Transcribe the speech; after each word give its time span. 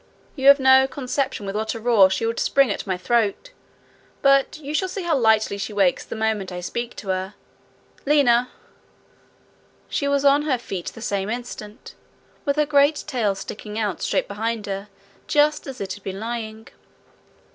You 0.35 0.47
have 0.47 0.59
no 0.59 0.87
conception 0.87 1.45
with 1.45 1.55
what 1.55 1.75
a 1.75 1.79
roar 1.79 2.09
she 2.09 2.25
would 2.25 2.39
spring 2.39 2.71
at 2.71 2.87
my 2.87 2.97
throat. 2.97 3.51
But 4.23 4.57
you 4.57 4.73
shall 4.73 4.89
see 4.89 5.03
how 5.03 5.15
lightly 5.15 5.59
she 5.59 5.73
wakes 5.73 6.03
the 6.03 6.15
moment 6.15 6.51
I 6.51 6.59
speak 6.59 6.95
to 6.95 7.09
her. 7.09 7.35
Lina!' 8.03 8.49
She 9.89 10.07
was 10.07 10.25
on 10.25 10.41
her 10.41 10.57
feet 10.57 10.87
the 10.87 11.03
same 11.03 11.29
instant, 11.29 11.93
with 12.45 12.55
her 12.55 12.65
great 12.65 13.03
tail 13.05 13.35
sticking 13.35 13.77
out 13.77 14.01
straight 14.01 14.27
behind 14.27 14.65
her, 14.65 14.87
just 15.27 15.67
as 15.67 15.79
it 15.79 15.93
had 15.93 16.01
been 16.01 16.19
lying. 16.19 16.69